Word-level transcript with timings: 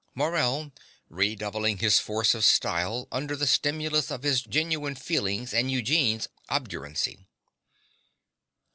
MORELL 0.15 0.71
(redoubling 1.09 1.77
his 1.77 1.99
force 1.99 2.33
of 2.33 2.43
style 2.43 3.07
under 3.11 3.35
the 3.35 3.45
stimulus 3.45 4.09
of 4.09 4.23
his 4.23 4.41
genuine 4.41 4.95
feeling 4.95 5.47
and 5.53 5.69
Eugene's 5.69 6.27
obduracy). 6.49 7.27